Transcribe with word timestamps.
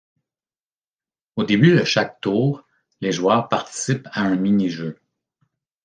Au 1.35 1.43
début 1.43 1.75
de 1.77 1.83
chaque 1.83 2.19
tour, 2.21 2.65
les 3.01 3.11
joueurs 3.11 3.49
participent 3.49 4.07
à 4.13 4.23
un 4.23 4.35
mini-jeu. 4.35 4.97